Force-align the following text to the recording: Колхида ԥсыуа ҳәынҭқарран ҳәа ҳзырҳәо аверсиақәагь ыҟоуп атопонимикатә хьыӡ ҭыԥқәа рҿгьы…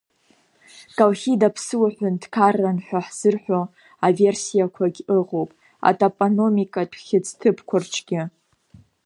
Колхида 0.97 1.49
ԥсыуа 1.55 1.87
ҳәынҭқарран 1.95 2.77
ҳәа 2.85 2.99
ҳзырҳәо 3.05 3.61
аверсиақәагь 4.05 4.99
ыҟоуп 5.17 5.49
атопонимикатә 5.89 6.97
хьыӡ 7.05 7.25
ҭыԥқәа 7.39 7.77
рҿгьы… 7.83 8.21